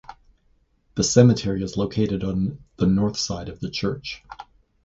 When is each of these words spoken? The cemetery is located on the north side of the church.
The 0.95 1.03
cemetery 1.03 1.61
is 1.61 1.77
located 1.77 2.23
on 2.23 2.57
the 2.77 2.87
north 2.87 3.19
side 3.19 3.49
of 3.49 3.59
the 3.59 3.69
church. 3.69 4.23